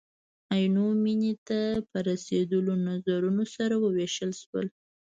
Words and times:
عینو 0.53 0.87
مینې 1.03 1.33
ته 1.47 1.59
په 1.89 1.97
رسېدلو 2.09 2.73
نظرونه 2.87 3.43
سره 3.55 3.75
ووېشل 3.79 4.31
شول. 4.41 4.67